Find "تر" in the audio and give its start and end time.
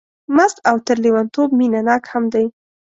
0.85-0.97